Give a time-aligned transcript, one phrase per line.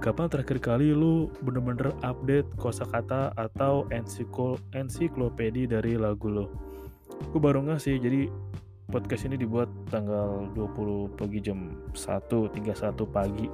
[0.00, 6.48] Kapan terakhir kali lu bener-bener update kosakata atau ensiklo ensiklopedi dari lagu lo?
[7.28, 8.32] Gue baru nggak sih, jadi
[8.88, 13.46] podcast ini dibuat tanggal 20 pagi jam 1, 31 pagi.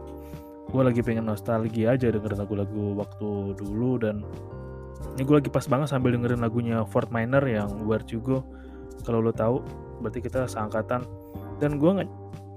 [0.71, 4.23] Gue lagi pengen nostalgia aja denger lagu-lagu waktu dulu dan
[5.19, 7.75] ini gue lagi pas banget sambil dengerin lagunya Fort Minor yang
[8.07, 8.47] to Go.
[9.03, 9.67] Kalau lo tahu,
[9.99, 11.03] berarti kita seangkatan.
[11.59, 12.09] Dan gue nggak,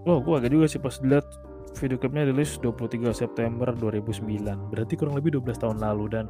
[0.05, 1.25] wah gue agak juga sih pas lihat
[1.79, 4.19] video klipnya rilis 23 September 2009.
[4.69, 6.25] Berarti kurang lebih 12 tahun lalu dan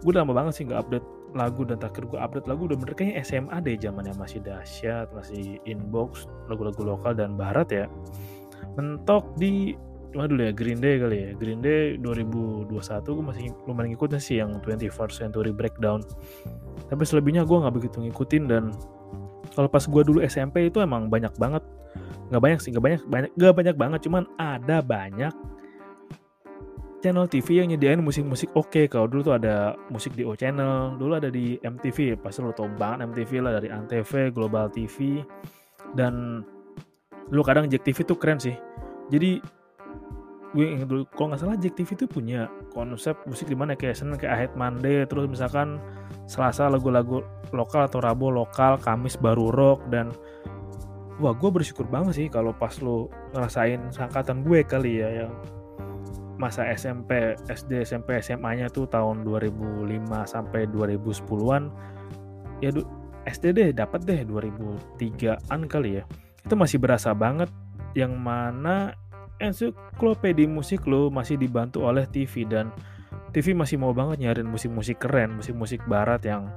[0.00, 2.94] gue lama banget sih nggak update lagu dan terakhir gue update lagu udah bener.
[2.96, 7.86] Kayaknya SMA deh zamannya masih dahsyat masih inbox lagu-lagu lokal dan barat ya.
[8.80, 9.76] Mentok di
[10.10, 11.30] mana dulu ya Green Day kali ya.
[11.36, 12.72] Green Day 2021
[13.04, 16.02] gue masih lumayan ngikutin sih yang 21st Century Breakdown.
[16.90, 18.74] Tapi selebihnya gue nggak begitu ngikutin dan
[19.54, 21.62] kalau pas gue dulu SMP itu emang banyak banget
[22.30, 25.34] nggak banyak sih nggak banyak banyak nggak banyak banget cuman ada banyak
[27.00, 28.84] channel TV yang nyediain musik-musik oke okay.
[28.86, 32.68] kalau dulu tuh ada musik di O Channel dulu ada di MTV pasti lo tau
[32.68, 35.24] banget MTV lah dari Antv Global TV
[35.96, 36.44] dan
[37.32, 38.54] dulu kadang Jack TV tuh keren sih
[39.08, 39.40] jadi
[40.50, 43.96] gue ingat dulu kalau nggak salah Jack TV tuh punya konsep musik di mana kayak
[43.96, 45.78] Senin kayak Ahead Monday terus misalkan
[46.26, 47.22] Selasa lagu-lagu
[47.54, 50.10] lokal atau Rabu lokal Kamis baru rock dan
[51.20, 55.32] wah gue bersyukur banget sih kalau pas lo ngerasain sangkatan gue kali ya yang
[56.40, 59.84] masa SMP, SD, SMP, SMA-nya tuh tahun 2005
[60.24, 61.68] sampai 2010-an.
[62.64, 62.72] Ya
[63.28, 66.04] SD deh dapat deh 2003-an kali ya.
[66.40, 67.52] Itu masih berasa banget
[67.92, 68.96] yang mana
[69.36, 72.72] ensiklopedi musik lo masih dibantu oleh TV dan
[73.36, 76.48] TV masih mau banget nyariin musik-musik keren, musik-musik barat yang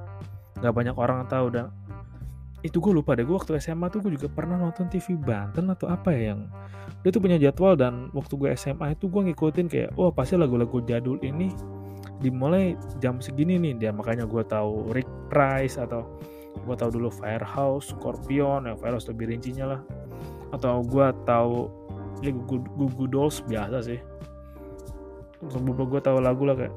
[0.58, 1.68] gak banyak orang tahu dan
[2.64, 5.92] itu gue lupa deh gue waktu SMA tuh gue juga pernah nonton TV Banten atau
[5.92, 6.48] apa ya yang
[7.04, 10.80] dia tuh punya jadwal dan waktu gue SMA itu gue ngikutin kayak wah pasti lagu-lagu
[10.88, 11.52] jadul ini
[12.24, 12.72] dimulai
[13.04, 13.76] jam segini nih.
[13.76, 16.06] Dia makanya gue tahu Rick Price atau
[16.64, 19.80] gue tahu dulu Firehouse Scorpion ya Firehouse lebih rincinya lah.
[20.56, 21.68] Atau gue tahu
[22.24, 24.00] ya Gugu Dolls biasa sih.
[25.44, 26.74] Sebelum gue tahu lagu lah kayak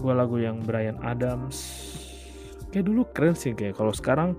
[0.00, 1.92] gue lagu yang Brian Adams.
[2.72, 4.34] Kayak dulu keren sih kayak kalau sekarang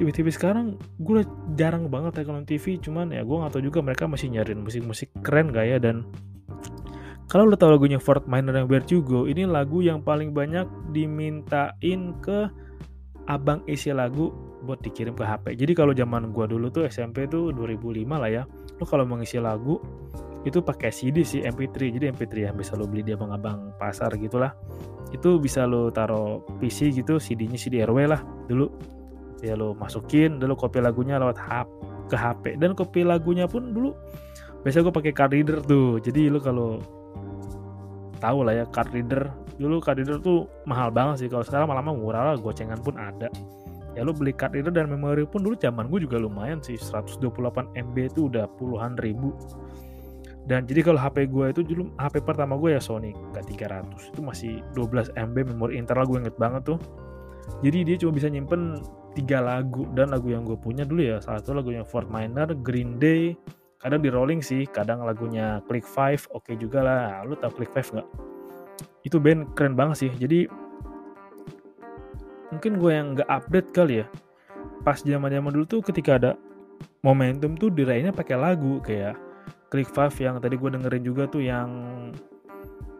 [0.00, 1.28] TV-TV sekarang gue
[1.60, 5.12] jarang banget ya kalau TV cuman ya gue gak tau juga mereka masih nyariin musik-musik
[5.20, 6.08] keren gak ya dan
[7.28, 10.64] kalau lo tau lagunya Fort Minor yang Where Go ini lagu yang paling banyak
[10.96, 12.48] dimintain ke
[13.28, 14.32] abang isi lagu
[14.64, 18.42] buat dikirim ke HP jadi kalau zaman gue dulu tuh SMP tuh 2005 lah ya
[18.80, 19.76] lo kalau mengisi lagu
[20.48, 24.56] itu pakai CD sih MP3 jadi MP3 yang bisa lo beli di abang-abang pasar gitulah.
[25.12, 28.72] Itu bisa lo taruh PC gitu CD-nya CD RW lah dulu
[29.40, 31.68] ya lo masukin dulu copy lagunya lewat HP
[32.10, 33.94] ke HP dan copy lagunya pun dulu
[34.60, 35.96] biasa gue pakai card reader tuh.
[36.02, 36.82] Jadi lo kalau
[38.20, 39.32] tahu lah ya card reader.
[39.56, 41.28] Dulu card reader tuh mahal banget sih.
[41.32, 43.32] Kalau sekarang malah murah lah gocengan pun ada.
[43.96, 46.76] Ya lo beli card reader dan memori pun dulu zaman gue juga lumayan sih.
[46.76, 49.32] 128 MB itu udah puluhan ribu.
[50.48, 54.52] Dan jadi kalau HP gue itu dulu HP pertama gue ya Sony K300 itu masih
[54.72, 56.78] 12 MB memori internal gue inget banget tuh
[57.60, 58.80] jadi dia cuma bisa nyimpen
[59.12, 62.96] tiga lagu dan lagu yang gue punya dulu ya salah satu lagunya Fort Minor, Green
[63.02, 63.34] Day,
[63.80, 67.24] kadang di Rolling sih, kadang lagunya Click Five, oke okay juga lah.
[67.24, 68.08] Lu tau Click Five nggak?
[69.08, 70.12] Itu band keren banget sih.
[70.12, 70.46] Jadi
[72.52, 74.06] mungkin gue yang nggak update kali ya.
[74.84, 76.30] Pas zaman zaman dulu tuh ketika ada
[77.00, 79.16] momentum tuh diraihnya pakai lagu kayak
[79.72, 81.68] Click Five yang tadi gue dengerin juga tuh yang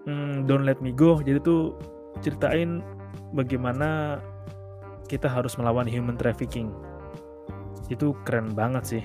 [0.08, 1.20] hmm, Don't Let Me Go.
[1.20, 1.76] Jadi tuh
[2.24, 2.80] ceritain
[3.34, 4.20] bagaimana
[5.06, 6.70] kita harus melawan human trafficking.
[7.90, 9.04] Itu keren banget sih.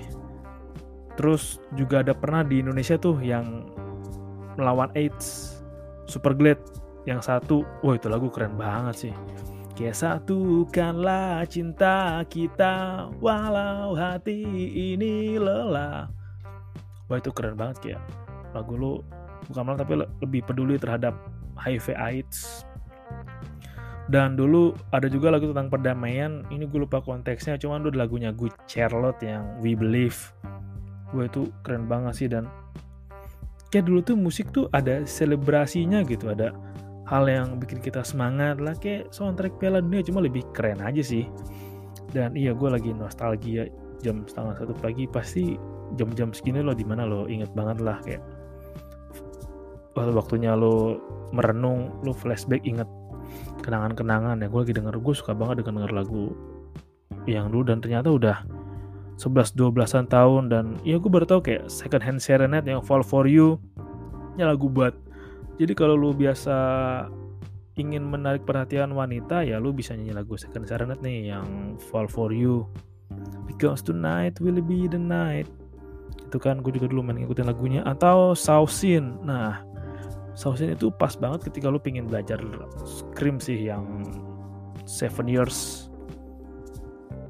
[1.16, 3.72] terus juga ada pernah di Indonesia tuh yang
[4.60, 5.60] melawan AIDS
[6.12, 6.60] Super Glad
[7.08, 9.14] yang satu wah itu lagu keren banget sih
[9.80, 14.44] kayak satukanlah cinta kita walau hati
[14.96, 16.12] ini lelah
[17.08, 18.02] wah itu keren banget kayak
[18.52, 18.94] lagu lu
[19.52, 19.94] bukan malah tapi
[20.24, 21.16] lebih peduli terhadap
[21.60, 22.68] HIV AIDS
[24.06, 28.54] dan dulu ada juga lagu tentang perdamaian ini gue lupa konteksnya cuman dulu lagunya Good
[28.70, 30.18] Charlotte yang We Believe.
[31.10, 32.46] Gue itu keren banget sih dan
[33.74, 36.54] kayak dulu tuh musik tuh ada selebrasinya gitu ada
[37.10, 41.26] hal yang bikin kita semangat lah kayak soundtrack Piala Dunia cuma lebih keren aja sih.
[42.14, 43.66] Dan iya gue lagi nostalgia
[44.06, 45.58] jam setengah satu pagi pasti
[45.98, 48.22] jam-jam segini lo di mana lo inget banget lah kayak
[49.96, 51.00] waktunya lo
[51.32, 52.88] merenung lo flashback inget
[53.64, 54.42] kenangan-kenangan.
[54.42, 56.36] Ya gue lagi denger gue suka banget denger, denger lagu
[57.26, 58.38] yang dulu dan ternyata udah
[59.18, 63.58] 11-12an tahun dan ya gue baru tau kayak second hand serenade yang fall for you
[64.36, 64.94] ya lagu buat.
[65.56, 66.56] Jadi kalau lu biasa
[67.80, 72.36] ingin menarik perhatian wanita ya lu bisa nyanyi lagu second serenade nih yang fall for
[72.36, 72.68] you.
[73.48, 75.48] Because tonight will be the night.
[76.28, 77.82] Itu kan gue juga dulu main ngikutin lagunya.
[77.88, 79.64] Atau Sausin nah
[80.36, 82.38] Sausin itu pas banget ketika lu pengen belajar
[82.84, 84.04] scream sih yang
[84.84, 85.88] seven years.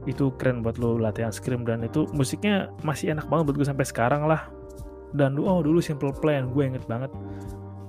[0.10, 3.86] Itu keren buat lu latihan scream dan itu musiknya masih enak banget buat gue sampai
[3.86, 4.50] sekarang lah.
[5.14, 7.14] Dan oh dulu Simple Plan gue inget banget.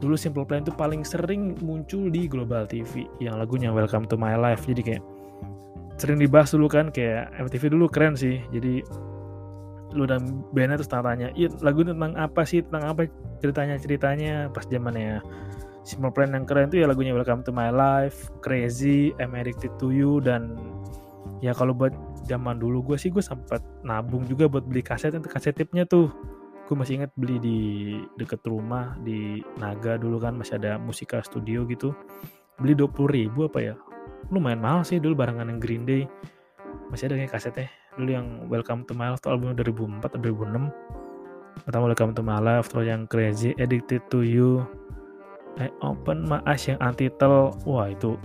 [0.05, 4.37] Dulu Simple Plan itu paling sering muncul di Global TV yang lagunya Welcome to My
[4.37, 4.69] Life.
[4.69, 5.03] Jadi kayak
[5.97, 8.45] sering dibahas dulu kan kayak MTV dulu keren sih.
[8.53, 8.85] Jadi
[9.97, 12.61] lu dan bandnya terus tanya iya lagu tentang apa sih?
[12.61, 13.09] Tentang apa?
[13.41, 15.25] Ceritanya ceritanya pas zamannya
[15.87, 19.95] Simple Plan yang keren tuh ya lagunya Welcome to My Life, Crazy, I'm Addicted to
[19.95, 20.59] You dan
[21.39, 21.95] ya kalau buat
[22.27, 26.11] zaman dulu gue sih gue sempat nabung juga buat beli kaset itu kaset tipnya tuh.
[26.67, 27.59] Gue masih inget beli di
[28.19, 31.95] deket rumah di Naga dulu kan masih ada musika studio gitu.
[32.59, 33.75] Beli 20 ribu apa ya?
[34.35, 36.03] Lumayan mahal sih dulu barengan yang Green Day.
[36.91, 41.65] Masih ada kayak kasetnya dulu yang Welcome to My Life tuh albumnya 2004 atau 2006
[41.65, 44.69] pertama Welcome to My Life terus yang Crazy Addicted to You.
[45.57, 48.21] I Open My Eyes yang Antitel wah itu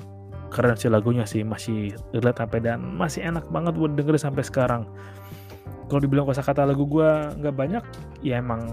[0.52, 4.84] keren sih lagunya sih masih relate sampai dan masih enak banget buat denger sampai sekarang.
[5.88, 7.08] Kalau dibilang kata lagu gue
[7.40, 7.84] nggak banyak
[8.20, 8.68] ya emang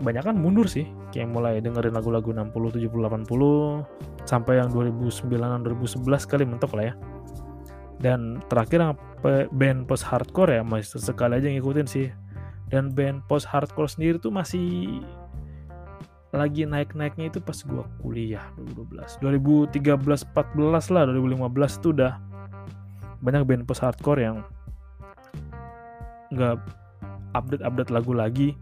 [0.00, 6.08] banyak kan mundur sih kayak mulai dengerin lagu-lagu 60, 70, 80 sampai yang 2009 2011
[6.24, 6.94] kali mentok lah ya
[8.00, 8.96] dan terakhir
[9.52, 12.08] band post hardcore ya masih sekali aja ngikutin sih.
[12.72, 15.00] Dan band post hardcore sendiri tuh masih
[16.30, 19.98] lagi naik-naiknya itu pas gua kuliah 2012 2013
[20.30, 22.22] 14 lah 2015 tuh udah
[23.18, 24.46] banyak band post hardcore yang
[26.30, 26.62] nggak
[27.34, 28.54] update-update lagu lagi.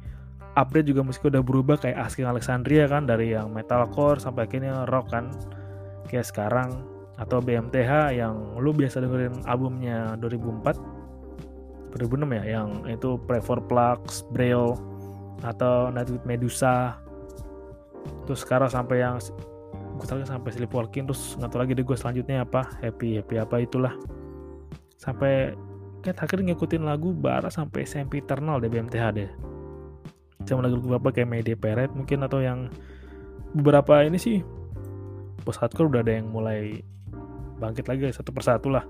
[0.58, 5.14] Update juga musik udah berubah kayak Asking Alexandria kan dari yang metalcore sampai akhirnya rock
[5.14, 5.30] kan
[6.10, 6.82] kayak sekarang
[7.18, 10.98] atau BMTH yang lu biasa dengerin albumnya 2004
[11.98, 14.76] 2006 ya yang itu Pray for Plugs, Braille
[15.42, 16.94] atau Night Medusa.
[18.28, 19.18] Terus sekarang sampai yang
[19.98, 23.56] gue tahu sampai Sleepwalking terus nggak tahu lagi deh gue selanjutnya apa happy happy apa
[23.64, 23.94] itulah.
[25.00, 25.56] Sampai
[26.04, 29.30] kayak terakhir ngikutin lagu bara sampai SMP Eternal deh BMTH deh.
[30.46, 32.70] Sama lagu beberapa kayak Mayday Parade mungkin atau yang
[33.56, 34.44] beberapa ini sih
[35.42, 36.84] post hardcore udah ada yang mulai
[37.58, 38.86] bangkit lagi satu persatu lah.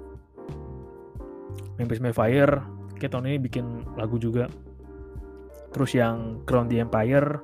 [1.81, 2.61] Memphis Mayfire
[2.99, 4.51] kayak tahun ini bikin lagu juga.
[5.73, 7.39] Terus yang Crown the Empire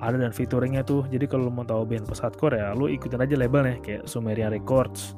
[0.00, 1.04] ada dan featuringnya tuh.
[1.08, 5.14] Jadi kalau mau tahu band post hardcore ya lu ikutin aja labelnya kayak Sumerian Records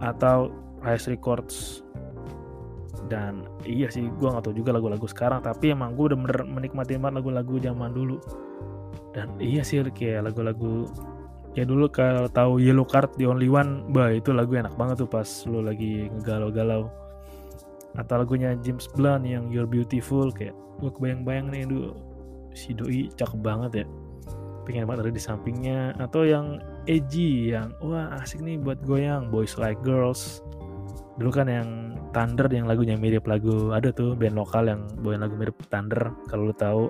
[0.00, 0.52] atau
[0.84, 1.82] Rise Records.
[3.06, 6.98] Dan iya sih gue gak tau juga lagu-lagu sekarang tapi emang gue udah bener menikmati
[6.98, 8.18] banget lagu-lagu zaman dulu.
[9.16, 10.90] Dan iya sih kayak lagu-lagu
[11.56, 15.08] ya dulu kalau tahu Yellow Card di Only One bah itu lagu enak banget tuh
[15.08, 16.92] pas lo lagi ngegalau-galau.
[17.96, 20.52] Atau lagunya James Blunt yang You're Beautiful kayak
[20.84, 21.96] gue kebayang-bayang nih dulu
[22.52, 23.86] si doi cakep banget ya.
[24.68, 25.96] Pengen banget ada di sampingnya.
[25.96, 30.44] Atau yang edgy yang wah asik nih buat goyang Boys Like Girls.
[31.16, 35.32] Dulu kan yang Thunder yang lagunya mirip lagu ada tuh band lokal yang bawain lagu
[35.40, 36.84] mirip Thunder kalau lo tahu.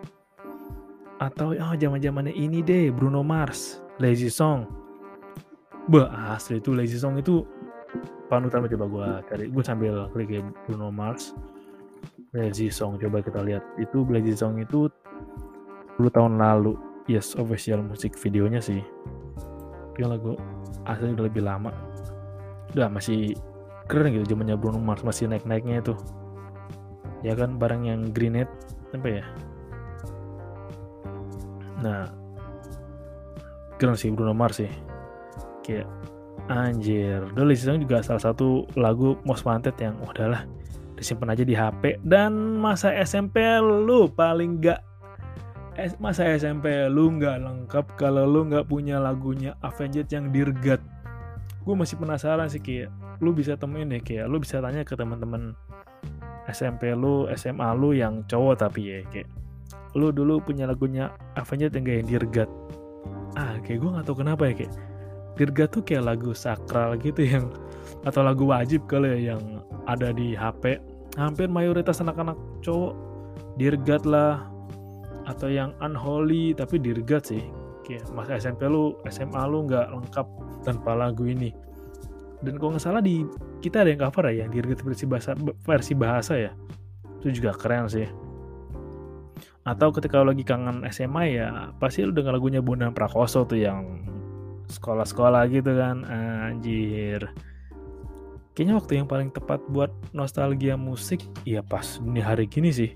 [1.22, 4.68] Atau oh zaman zamannya ini deh Bruno Mars Lazy Song.
[5.88, 7.46] Bah asli itu Lazy Song itu
[8.28, 9.44] panutan coba gue cari.
[9.48, 11.32] Gue sambil klik ya Bruno Mars.
[12.36, 13.64] Lazy Song coba kita lihat.
[13.80, 14.90] Itu Lazy Song itu
[15.96, 16.76] 10 tahun lalu.
[17.06, 18.82] Yes official musik videonya sih.
[19.94, 20.36] Tapi lagu
[20.84, 21.72] asli udah lebih lama.
[22.76, 23.32] Udah masih
[23.86, 25.94] keren gitu zamannya Bruno Mars masih naik-naiknya itu.
[27.24, 28.50] Ya kan barang yang Greenet
[28.92, 29.24] apa ya?
[31.80, 32.25] Nah
[33.76, 34.70] keren sih Bruno Mars sih.
[35.64, 35.88] Kayak
[36.48, 37.26] anjir.
[37.34, 40.46] Dulu juga salah satu lagu most wanted yang udahlah
[40.96, 44.80] disimpan aja di HP dan masa SMP lu paling gak
[46.00, 50.80] masa SMP lu nggak lengkap kalau lu nggak punya lagunya Avenged yang Dirgat.
[51.68, 52.88] Gue masih penasaran sih kayak
[53.20, 55.52] lu bisa temuin deh kayak lu bisa tanya ke teman-teman
[56.48, 59.28] SMP lu SMA lu yang cowok tapi ya kayak
[59.96, 62.50] lu dulu punya lagunya Avenged yang gak yang Dirgat
[63.36, 64.74] ah kayak gue nggak tahu kenapa ya kayak
[65.36, 67.52] Dirgat tuh kayak lagu sakral gitu yang
[68.08, 70.80] atau lagu wajib kali ya yang ada di HP
[71.20, 72.96] hampir mayoritas anak-anak cowok
[73.56, 74.48] Dirgat lah
[75.26, 77.42] atau yang unholy tapi dirgat sih.
[77.82, 80.26] Kayak masa SMP lu SMA lu nggak lengkap
[80.62, 81.50] tanpa lagu ini.
[82.44, 83.24] Dan kalau nggak salah di
[83.64, 85.32] kita ada yang cover ya yang dirgat versi bahasa
[85.64, 86.52] versi bahasa ya.
[87.20, 88.25] Itu juga keren sih
[89.66, 94.06] atau ketika lu lagi kangen SMA ya pasti lu denger lagunya Bondan Prakoso tuh yang
[94.70, 96.06] sekolah-sekolah gitu kan.
[96.06, 97.26] Anjir.
[98.54, 102.94] Kayaknya waktu yang paling tepat buat nostalgia musik ya pas di hari gini sih.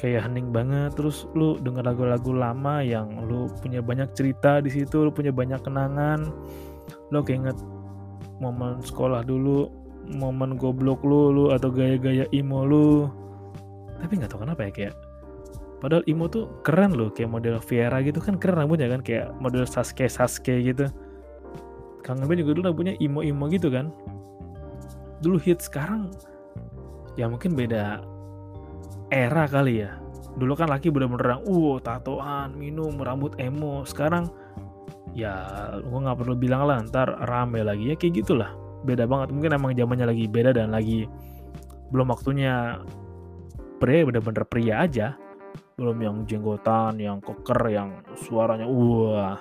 [0.00, 5.04] Kayak hening banget terus lu denger lagu-lagu lama yang lu punya banyak cerita di situ
[5.04, 6.32] lu punya banyak kenangan.
[7.12, 7.60] Lu keinget
[8.40, 9.68] momen sekolah dulu
[10.10, 13.08] momen goblok lu lu atau gaya-gaya imo lu
[14.04, 14.94] tapi nggak tahu kenapa ya kayak
[15.82, 19.64] padahal imo tuh keren loh kayak model Viera gitu kan keren rambutnya kan kayak model
[19.64, 20.88] Sasuke Sasuke gitu.
[22.04, 23.88] Kangen Ben juga dulu rambutnya imo-imo gitu kan.
[25.24, 26.12] Dulu hit sekarang
[27.16, 28.04] ya mungkin beda
[29.08, 29.96] era kali ya.
[30.34, 33.86] Dulu kan laki bener-bener uh tatoan minum rambut emo.
[33.88, 34.28] Sekarang
[35.14, 35.32] ya
[35.80, 38.52] gue nggak perlu bilang lah ntar rame lagi ya kayak gitulah.
[38.84, 41.08] Beda banget mungkin emang zamannya lagi beda dan lagi
[41.88, 42.82] belum waktunya
[43.78, 45.14] pria bener-bener pria aja
[45.74, 49.38] belum yang jenggotan yang koker yang suaranya wah.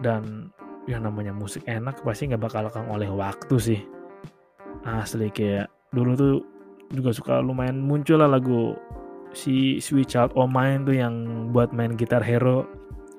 [0.00, 0.54] Dan
[0.88, 3.80] yang namanya musik enak pasti nggak bakal lekang oleh waktu sih.
[4.86, 6.34] Asli kayak dulu tuh
[6.90, 8.74] juga suka lumayan muncul lah lagu
[9.30, 11.14] si Sweet Child O' Mine tuh yang
[11.54, 12.66] buat main gitar hero.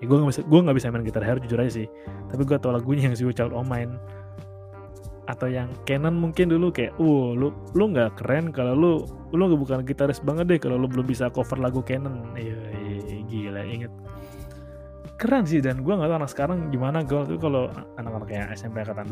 [0.01, 1.88] Ya, gue nggak bisa gue nggak bisa main gitar hero jujur aja sih.
[2.27, 3.95] Tapi gue tau lagunya yang Sweet Child O' Mine
[5.31, 8.91] atau yang Canon mungkin dulu kayak uh lu lu nggak keren kalau lu
[9.31, 12.35] lu gak bukan gitaris banget deh kalau lu belum bisa cover lagu Canon.
[12.35, 13.91] Iya, iya gila inget
[15.21, 17.69] keren sih dan gue nggak tahu anak sekarang gimana gue tuh kalau
[18.01, 19.05] anak-anak yang SMP angkatan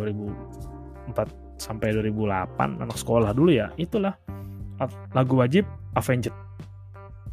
[1.13, 4.17] 2004 sampai 2008 anak sekolah dulu ya itulah.
[5.13, 6.33] Lagu wajib Avenged.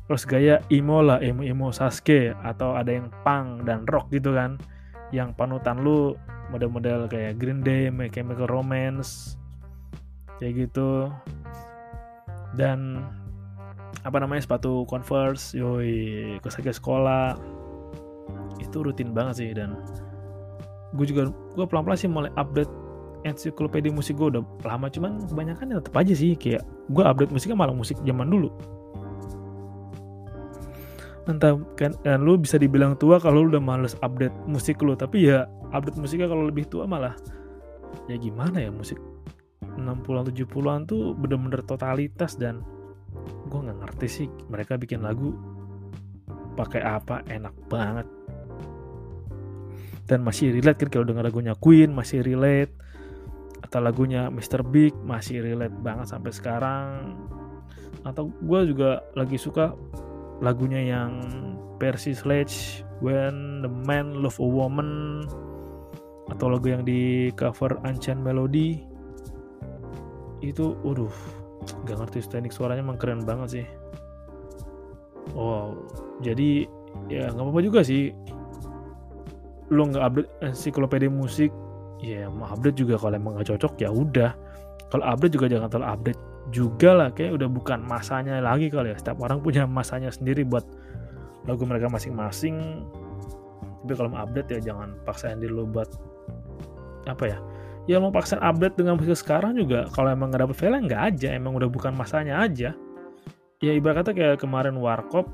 [0.06, 4.60] Terus gaya emo lah emo emo Sasuke atau ada yang punk dan rock gitu kan.
[5.08, 6.12] Yang panutan lu
[6.50, 9.34] model-model kayak Green Day, My Chemical Romance
[10.38, 11.10] kayak gitu.
[12.56, 13.04] Dan
[14.06, 17.36] apa namanya sepatu Converse yoi ke sekolah.
[18.62, 19.76] Itu rutin banget sih dan
[20.94, 22.70] gue juga gue pelan-pelan sih mulai update
[23.26, 26.62] ensiklopedia musik gue udah lama cuman kebanyakan ya tetap aja sih kayak
[26.94, 28.48] gue update musiknya malah musik zaman dulu.
[31.26, 35.26] Entah kan dan lu bisa dibilang tua kalau lu udah males update musik lu tapi
[35.26, 37.14] ya update musiknya kalau lebih tua malah
[38.10, 38.98] ya gimana ya musik
[39.76, 42.64] 60-an 70-an tuh bener-bener totalitas dan
[43.46, 45.36] gue nggak ngerti sih mereka bikin lagu
[46.56, 48.08] pakai apa enak banget.
[50.06, 52.72] Dan masih relate kan kalau denger lagunya Queen masih relate.
[53.60, 54.62] Atau lagunya Mr.
[54.62, 57.18] Big masih relate banget sampai sekarang.
[58.06, 59.74] Atau gue juga lagi suka
[60.40, 61.20] lagunya yang
[61.76, 65.26] Percy Sledge When the Man Love a Woman
[66.26, 68.82] atau lagu yang di cover Ancient Melody.
[70.42, 71.12] Itu waduh
[71.86, 73.66] gak ngerti teknik suaranya emang keren banget sih.
[75.34, 75.74] Wow
[76.24, 76.64] jadi
[77.12, 78.12] ya nggak apa-apa juga sih.
[79.68, 81.50] Lo nggak update ensiklopedia musik
[82.00, 84.32] ya mau update juga kalau emang nggak cocok ya udah.
[84.88, 86.20] Kalau update juga jangan terlalu update
[86.54, 88.96] juga lah kayak udah bukan masanya lagi kali ya.
[88.96, 90.64] Setiap orang punya masanya sendiri buat
[91.44, 92.86] lagu mereka masing-masing.
[93.82, 95.90] Tapi kalau mau update ya jangan paksain diri lo buat
[97.06, 97.38] apa ya
[97.86, 101.28] ya mau paksain update dengan musik sekarang juga kalau emang nggak dapet file nggak aja
[101.32, 102.74] emang udah bukan masanya aja.
[103.64, 105.32] Ya ibaratnya kayak kemarin warkop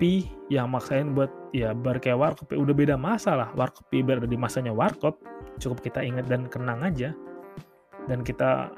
[0.00, 3.52] Pi yang maksain buat ya bar kayak warkop ya udah beda masa lah.
[3.52, 5.20] Warkop berada di masanya warkop
[5.60, 7.12] cukup kita ingat dan kenang aja.
[8.08, 8.72] Dan kita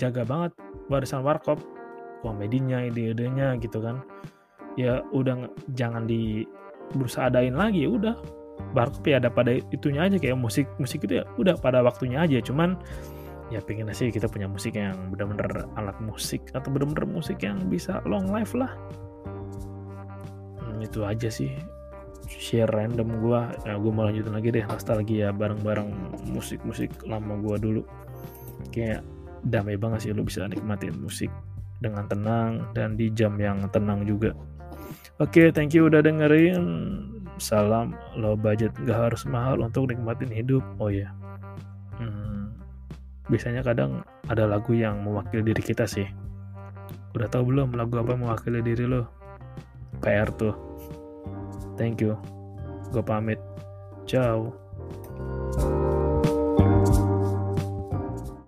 [0.00, 0.56] jaga banget
[0.88, 1.60] warisan warkop
[2.24, 4.00] komedinya ide-idenya gitu kan.
[4.80, 6.48] Ya udah jangan di
[6.96, 8.39] berusaha adain lagi ya udah
[8.76, 12.38] warkop ya ada pada itunya aja kayak musik musik itu ya udah pada waktunya aja.
[12.40, 12.78] Cuman
[13.50, 17.98] ya pengen sih kita punya musik yang bener-bener alat musik atau bener-bener musik yang bisa
[18.06, 18.70] long life lah.
[20.62, 21.50] Hmm, itu aja sih.
[22.30, 25.90] Share random gue ya gue mau lanjutin lagi deh nostalgia bareng-bareng
[26.30, 27.82] musik-musik lama gue dulu.
[28.70, 29.02] Kayak
[29.42, 31.32] damai banget sih lo bisa nikmatin musik
[31.80, 34.36] dengan tenang dan di jam yang tenang juga.
[35.20, 36.64] Oke okay, thank you udah dengerin
[37.40, 40.62] salam low budget gak harus mahal untuk nikmatin hidup.
[40.76, 41.10] Oh ya yeah.
[41.98, 42.54] hmm,
[43.32, 46.06] biasanya kadang ada lagu yang mewakili diri kita sih.
[47.16, 49.08] Udah tahu belum lagu apa mewakili diri lo?
[50.04, 50.54] PR tuh.
[51.74, 52.14] Thank you.
[52.92, 53.40] Gue pamit.
[54.04, 54.59] Ciao